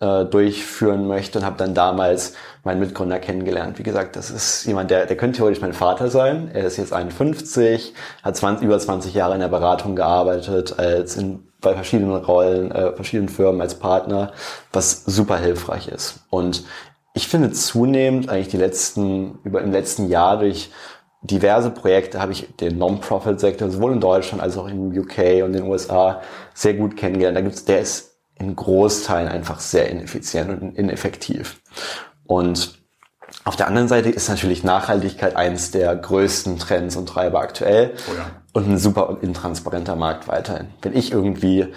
[0.00, 2.34] äh, durchführen möchte und habe dann damals
[2.64, 3.78] meinen Mitgründer kennengelernt.
[3.78, 6.50] Wie gesagt, das ist jemand, der, der könnte theoretisch mein Vater sein.
[6.52, 11.44] Er ist jetzt 51, hat 20, über 20 Jahre in der Beratung gearbeitet, als in,
[11.60, 14.32] bei verschiedenen Rollen, äh, verschiedenen Firmen als Partner,
[14.72, 16.20] was super hilfreich ist.
[16.30, 16.64] Und
[17.12, 20.70] ich finde zunehmend eigentlich die letzten, über im letzten Jahr durch
[21.22, 25.64] diverse Projekte habe ich den Non-Profit-Sektor sowohl in Deutschland als auch in UK und den
[25.64, 26.22] USA
[26.54, 27.36] sehr gut kennengelernt.
[27.36, 28.09] Da gibt's, der ist
[28.40, 31.60] in Großteilen einfach sehr ineffizient und ineffektiv.
[32.24, 32.80] Und
[33.44, 38.14] auf der anderen Seite ist natürlich Nachhaltigkeit eins der größten Trends und Treiber aktuell oh
[38.16, 38.30] ja.
[38.52, 40.68] und ein super intransparenter Markt weiterhin.
[40.82, 41.68] Wenn ich irgendwie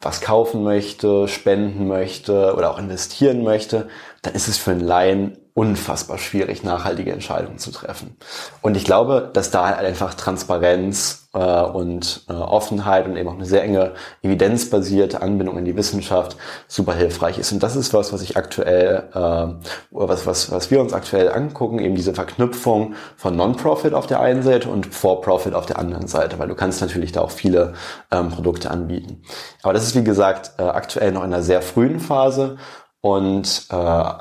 [0.00, 3.88] was kaufen möchte, spenden möchte oder auch investieren möchte,
[4.22, 8.16] dann ist es für einen Laien unfassbar schwierig, nachhaltige Entscheidungen zu treffen.
[8.62, 13.34] Und ich glaube, dass da halt einfach Transparenz äh, und äh, Offenheit und eben auch
[13.34, 16.36] eine sehr enge evidenzbasierte Anbindung in die Wissenschaft
[16.68, 17.50] super hilfreich ist.
[17.50, 21.80] Und das ist was, was ich aktuell, äh, was, was, was wir uns aktuell angucken,
[21.80, 26.38] eben diese Verknüpfung von Non-Profit auf der einen Seite und For-Profit auf der anderen Seite,
[26.38, 27.74] weil du kannst natürlich da auch viele
[28.12, 29.22] ähm, Produkte anbieten.
[29.64, 32.58] Aber das ist, wie gesagt, äh, aktuell noch in einer sehr frühen Phase
[33.00, 34.12] und äh,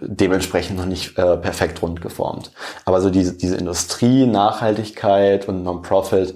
[0.00, 2.52] dementsprechend noch nicht äh, perfekt rund geformt.
[2.84, 6.34] Aber so diese, diese Industrie, Nachhaltigkeit und Non-Profit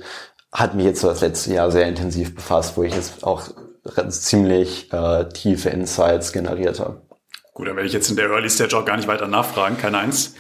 [0.53, 3.43] hat mich jetzt so das letzte Jahr sehr intensiv befasst, wo ich jetzt auch
[4.09, 7.03] ziemlich äh, tiefe Insights generiert habe.
[7.55, 9.99] Gut, dann werde ich jetzt in der Early Stage auch gar nicht weiter nachfragen, keine
[9.99, 10.35] Eins.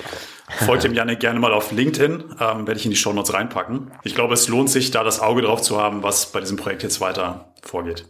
[0.67, 3.91] Folgt dem Janik gerne mal auf LinkedIn, ähm, werde ich in die Show Notes reinpacken.
[4.03, 6.83] Ich glaube, es lohnt sich, da das Auge drauf zu haben, was bei diesem Projekt
[6.83, 8.07] jetzt weiter vorgeht.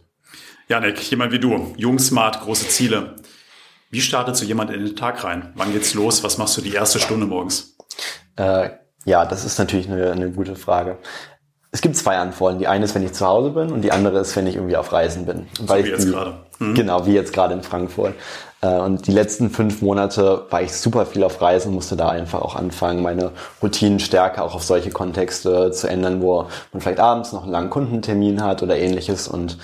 [0.73, 3.13] Janik, jemand wie du, jung, smart, große Ziele.
[3.91, 5.53] Wie startet so jemand in den Tag rein?
[5.53, 6.23] Wann geht's los?
[6.23, 7.77] Was machst du die erste Stunde morgens?
[8.37, 8.71] Äh,
[9.05, 10.97] ja, das ist natürlich eine, eine gute Frage.
[11.71, 12.57] Es gibt zwei Antworten.
[12.57, 14.75] Die eine ist, wenn ich zu Hause bin und die andere ist, wenn ich irgendwie
[14.75, 15.45] auf Reisen bin.
[15.55, 16.39] So weil wie jetzt gerade.
[16.57, 16.73] Mhm.
[16.73, 18.15] Genau, wie jetzt gerade in Frankfurt.
[18.61, 22.09] Äh, und die letzten fünf Monate war ich super viel auf Reisen und musste da
[22.09, 23.29] einfach auch anfangen, meine
[23.61, 27.69] Routinen stärker auch auf solche Kontexte zu ändern, wo man vielleicht abends noch einen langen
[27.69, 29.59] Kundentermin hat oder ähnliches und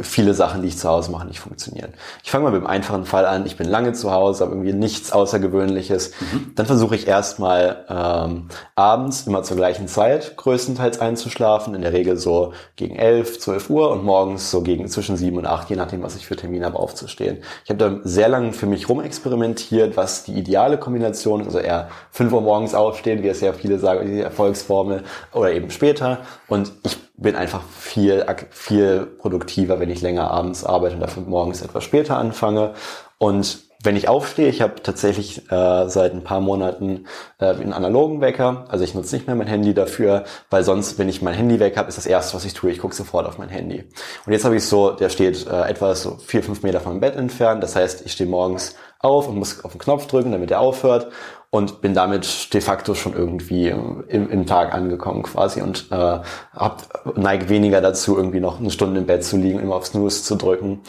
[0.00, 1.92] viele Sachen, die ich zu Hause mache, nicht funktionieren.
[2.22, 3.46] Ich fange mal mit dem einfachen Fall an.
[3.46, 6.12] Ich bin lange zu Hause, habe irgendwie nichts Außergewöhnliches.
[6.20, 6.52] Mhm.
[6.54, 11.74] Dann versuche ich erstmal ähm, abends immer zur gleichen Zeit größtenteils einzuschlafen.
[11.74, 15.46] In der Regel so gegen 11, 12 Uhr und morgens so gegen zwischen 7 und
[15.46, 17.38] 8, je nachdem, was ich für Termine habe, aufzustehen.
[17.64, 21.46] Ich habe da sehr lange für mich rumexperimentiert, was die ideale Kombination ist.
[21.46, 25.70] Also eher 5 Uhr morgens aufstehen, wie es ja viele sagen, die Erfolgsformel, oder eben
[25.70, 26.18] später.
[26.48, 31.62] Und ich bin einfach viel, viel produktiver, wenn ich länger abends arbeite und dafür morgens
[31.62, 32.74] etwas später anfange.
[33.18, 37.06] Und wenn ich aufstehe, ich habe tatsächlich äh, seit ein paar Monaten
[37.38, 38.64] äh, einen analogen Wecker.
[38.68, 41.76] Also ich nutze nicht mehr mein Handy dafür, weil sonst, wenn ich mein Handy weg
[41.76, 43.84] habe, ist das erste, was ich tue, ich gucke sofort auf mein Handy.
[44.24, 47.14] Und jetzt habe ich so, der steht äh, etwa so vier, fünf Meter vom Bett
[47.14, 47.62] entfernt.
[47.62, 51.08] Das heißt, ich stehe morgens auf und muss auf den Knopf drücken, damit er aufhört
[51.54, 56.18] und bin damit de facto schon irgendwie im, im Tag angekommen quasi und äh,
[56.52, 60.24] hab, neige weniger dazu, irgendwie noch eine Stunde im Bett zu liegen, immer auf Snooze
[60.24, 60.80] zu drücken.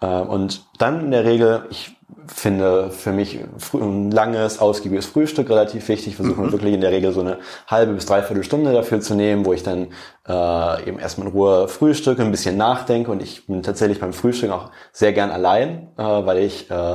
[0.00, 1.96] Äh, und dann in der Regel, ich
[2.28, 3.40] finde für mich
[3.72, 6.12] ein langes, ausgiebiges Frühstück relativ wichtig.
[6.12, 6.52] Ich versuche mhm.
[6.52, 9.64] wirklich in der Regel so eine halbe bis dreiviertel Stunde dafür zu nehmen, wo ich
[9.64, 9.88] dann
[10.28, 14.52] äh, eben erstmal in Ruhe frühstücke, ein bisschen nachdenke und ich bin tatsächlich beim Frühstück
[14.52, 16.94] auch sehr gern allein, äh, weil ich äh,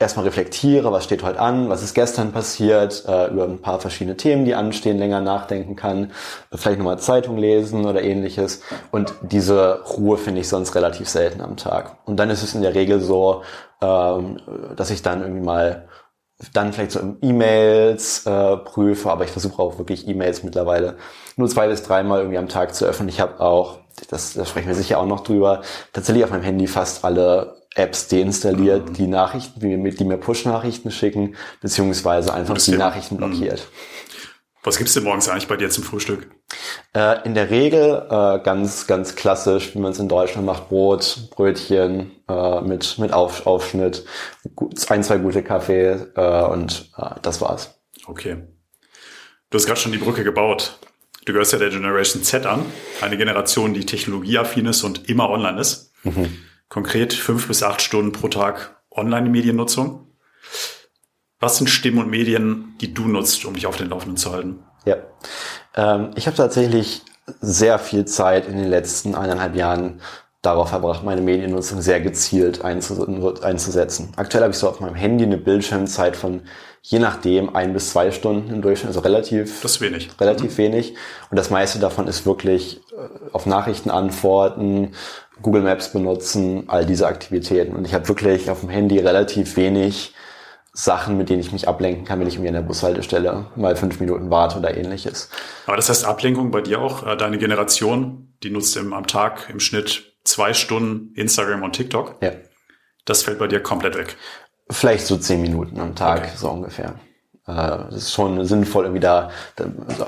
[0.00, 4.16] erstmal reflektiere, was steht heute an, was ist gestern passiert, äh, über ein paar verschiedene
[4.16, 6.10] Themen, die anstehen, länger nachdenken kann,
[6.52, 8.62] vielleicht nochmal Zeitung lesen oder ähnliches.
[8.90, 11.98] Und diese Ruhe finde ich sonst relativ selten am Tag.
[12.06, 13.42] Und dann ist es in der Regel so,
[13.82, 14.40] ähm,
[14.74, 15.86] dass ich dann irgendwie mal
[16.54, 20.96] dann vielleicht so E-Mails äh, prüfe, aber ich versuche auch wirklich E-Mails mittlerweile
[21.36, 23.10] nur zwei bis dreimal irgendwie am Tag zu öffnen.
[23.10, 25.60] Ich habe auch, das, das sprechen wir sicher auch noch drüber,
[25.92, 28.92] tatsächlich auf meinem Handy fast alle Apps deinstalliert, mhm.
[28.94, 33.18] die Nachrichten, die mir, Push-Nachrichten schicken, beziehungsweise einfach die Nachrichten mhm.
[33.18, 33.68] blockiert.
[34.62, 36.30] Was gibt's denn morgens eigentlich bei dir zum Frühstück?
[36.94, 41.30] Äh, in der Regel äh, ganz, ganz klassisch, wie man es in Deutschland macht, Brot,
[41.30, 44.04] Brötchen äh, mit, mit Auf, Aufschnitt,
[44.88, 47.80] ein, zwei gute Kaffee äh, und äh, das war's.
[48.06, 48.36] Okay.
[49.48, 50.78] Du hast gerade schon die Brücke gebaut.
[51.24, 52.66] Du gehörst ja der Generation Z an,
[53.00, 55.92] eine Generation, die technologieaffin ist und immer online ist.
[56.02, 56.36] Mhm.
[56.70, 60.06] Konkret fünf bis acht Stunden pro Tag Online-Mediennutzung.
[61.40, 64.62] Was sind Stimmen und Medien, die du nutzt, um dich auf den Laufenden zu halten?
[64.84, 64.96] Ja,
[65.74, 67.02] ähm, ich habe tatsächlich
[67.40, 70.00] sehr viel Zeit in den letzten eineinhalb Jahren
[70.42, 74.12] darauf verbracht, meine Mediennutzung sehr gezielt einzusetzen.
[74.16, 76.42] Aktuell habe ich so auf meinem Handy eine Bildschirmzeit von
[76.82, 80.08] je nachdem ein bis zwei Stunden im Durchschnitt, also relativ, das ist wenig.
[80.18, 80.58] relativ mhm.
[80.58, 80.94] wenig.
[81.30, 84.92] Und das meiste davon ist wirklich äh, auf Nachrichten antworten,
[85.42, 87.74] Google Maps benutzen, all diese Aktivitäten.
[87.74, 90.14] Und ich habe wirklich auf dem Handy relativ wenig
[90.72, 93.98] Sachen, mit denen ich mich ablenken kann, wenn ich irgendwie an der Bushaltestelle mal fünf
[94.00, 95.28] Minuten warte oder ähnliches.
[95.66, 99.48] Aber das heißt Ablenkung bei dir auch, äh, deine Generation, die nutzt im, am Tag
[99.50, 102.16] im Schnitt zwei Stunden Instagram und TikTok.
[102.22, 102.32] Ja.
[103.04, 104.16] Das fällt bei dir komplett weg.
[104.70, 106.30] Vielleicht so zehn Minuten am Tag, okay.
[106.36, 106.94] so ungefähr.
[107.50, 109.30] Äh, es ist schon sinnvoll, irgendwie da,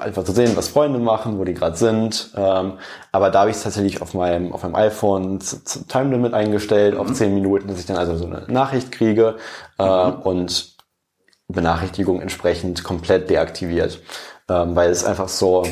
[0.01, 2.31] einfach zu sehen, was Freunde machen, wo die gerade sind.
[2.37, 2.75] Ähm,
[3.11, 5.41] aber da habe ich es tatsächlich auf meinem, auf meinem iPhone
[5.89, 7.01] Time Limit eingestellt, mhm.
[7.01, 9.37] auf zehn Minuten, dass ich dann also so eine Nachricht kriege
[9.79, 10.15] äh, mhm.
[10.23, 10.77] und
[11.49, 14.01] Benachrichtigung entsprechend komplett deaktiviert.
[14.49, 15.65] Ähm, weil es einfach so,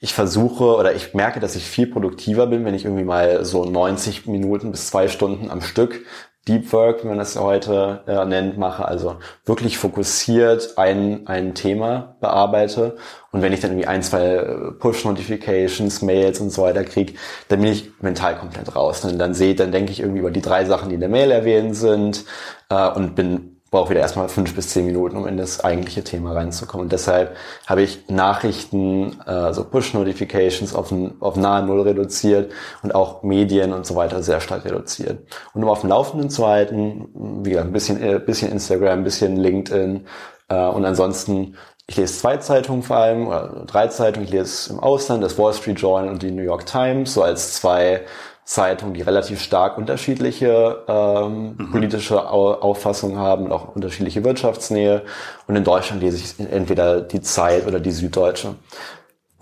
[0.00, 3.64] ich versuche oder ich merke, dass ich viel produktiver bin, wenn ich irgendwie mal so
[3.64, 6.04] 90 Minuten bis zwei Stunden am Stück
[6.46, 12.16] Deep Work, wie man das heute äh, nennt, mache, also wirklich fokussiert ein, ein Thema
[12.20, 12.96] bearbeite.
[13.32, 14.44] Und wenn ich dann irgendwie ein, zwei
[14.78, 17.14] Push-Notifications, Mails und so weiter kriege,
[17.48, 19.04] dann bin ich mental komplett raus.
[19.04, 21.30] Und dann sehe, dann denke ich irgendwie über die drei Sachen, die in der Mail
[21.30, 22.24] erwähnt sind
[22.68, 26.32] äh, und bin brauche wieder erstmal fünf bis zehn Minuten, um in das eigentliche Thema
[26.32, 26.84] reinzukommen.
[26.84, 33.72] Und deshalb habe ich Nachrichten, also Push-Notifications auf, auf nahe Null reduziert und auch Medien
[33.72, 35.26] und so weiter sehr stark reduziert.
[35.54, 37.08] Und um auf dem Laufenden zu halten,
[37.42, 40.06] wie gesagt, ein bisschen, äh, bisschen Instagram, ein bisschen LinkedIn
[40.48, 41.56] äh, und ansonsten
[41.86, 44.26] ich lese zwei Zeitungen vor allem, oder drei Zeitungen.
[44.26, 47.54] Ich lese im Ausland das Wall Street Journal und die New York Times, so als
[47.54, 48.00] zwei
[48.44, 51.70] Zeitungen, die relativ stark unterschiedliche ähm, mhm.
[51.70, 55.02] politische Au Auffassungen haben und auch unterschiedliche Wirtschaftsnähe.
[55.46, 58.56] Und in Deutschland lese ich entweder die Zeit oder die Süddeutsche.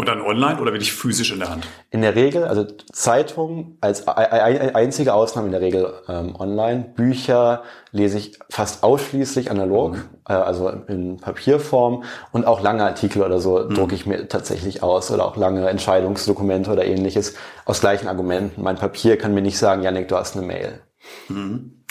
[0.02, 1.68] Und dann online oder wirklich physisch in der Hand?
[1.90, 6.92] In der Regel, also Zeitung als einzige Ausnahme in der Regel ähm, online.
[6.96, 7.62] Bücher
[7.92, 10.08] lese ich fast ausschließlich analog, mhm.
[10.28, 13.74] äh, also in Papierform und auch lange Artikel oder so mhm.
[13.74, 18.60] drucke ich mir tatsächlich aus oder auch lange Entscheidungsdokumente oder ähnliches aus gleichen Argumenten.
[18.60, 20.80] Mein Papier kann mir nicht sagen, Janik, du hast eine Mail.
[21.28, 21.84] Mhm.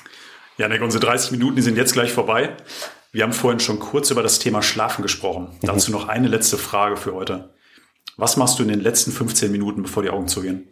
[0.57, 2.57] Janik, unsere 30 Minuten, die sind jetzt gleich vorbei.
[3.13, 5.47] Wir haben vorhin schon kurz über das Thema Schlafen gesprochen.
[5.61, 5.67] Mhm.
[5.67, 7.51] Dazu noch eine letzte Frage für heute.
[8.17, 10.67] Was machst du in den letzten 15 Minuten, bevor die Augen zugehen?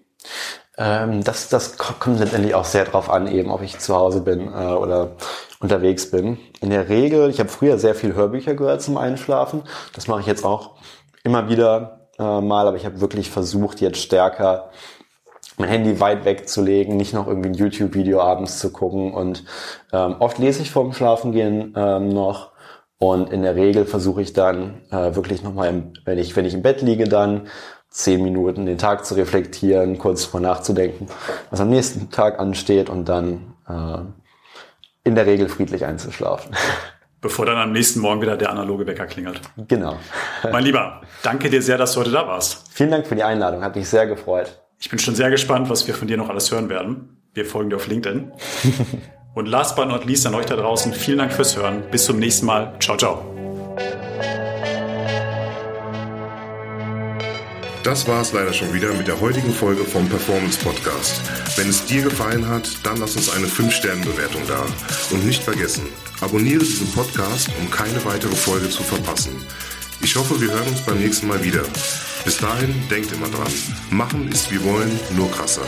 [0.78, 4.48] Ähm, das, das kommt letztendlich auch sehr drauf an, eben ob ich zu Hause bin
[4.48, 5.16] äh, oder
[5.60, 6.38] unterwegs bin.
[6.62, 9.64] In der Regel, ich habe früher sehr viel Hörbücher gehört zum Einschlafen.
[9.94, 10.78] Das mache ich jetzt auch
[11.24, 14.72] immer wieder äh, mal, aber ich habe wirklich versucht, jetzt stärker
[15.58, 19.14] mein Handy weit wegzulegen, nicht noch irgendwie ein YouTube-Video abends zu gucken.
[19.14, 19.44] Und
[19.92, 22.52] ähm, oft lese ich vorm Schlafengehen ähm, noch
[23.00, 26.62] und in der Regel versuche ich dann äh, wirklich nochmal, wenn ich, wenn ich im
[26.62, 27.48] Bett liege, dann
[27.90, 31.08] zehn Minuten den Tag zu reflektieren, kurz drüber nachzudenken,
[31.50, 34.00] was am nächsten Tag ansteht und dann äh,
[35.06, 36.54] in der Regel friedlich einzuschlafen.
[37.22, 39.42] Bevor dann am nächsten Morgen wieder der analoge Wecker klingelt.
[39.68, 39.98] Genau.
[40.50, 42.66] Mein Lieber, danke dir sehr, dass du heute da warst.
[42.72, 44.62] Vielen Dank für die Einladung, hat mich sehr gefreut.
[44.80, 47.18] Ich bin schon sehr gespannt, was wir von dir noch alles hören werden.
[47.34, 48.32] Wir folgen dir auf LinkedIn.
[49.34, 51.84] Und last but not least an euch da draußen, vielen Dank fürs Hören.
[51.92, 52.74] Bis zum nächsten Mal.
[52.80, 53.24] Ciao, ciao.
[57.84, 61.22] Das war es leider schon wieder mit der heutigen Folge vom Performance Podcast.
[61.56, 64.66] Wenn es dir gefallen hat, dann lass uns eine 5-Sterne-Bewertung da.
[65.12, 65.88] Und nicht vergessen,
[66.20, 69.32] abonniere diesen Podcast, um keine weitere Folge zu verpassen.
[70.02, 71.64] Ich hoffe, wir hören uns beim nächsten Mal wieder.
[72.26, 73.52] Bis dahin, denkt immer dran.
[73.90, 75.66] Machen ist wie wollen, nur krasser.